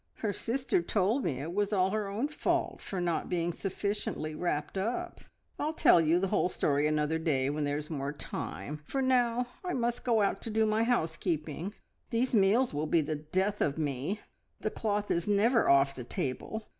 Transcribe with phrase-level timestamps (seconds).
[0.15, 4.75] Her sister told me it was all her own fault for not being sufficiently wrapped
[4.75, 5.21] up.
[5.59, 9.45] I'll tell you the whole story another day when there is more time, for now
[9.63, 11.75] I must go out to do my housekeeping.
[12.09, 14.19] These meals will be the death of me!
[14.59, 16.65] The cloth is never off the table.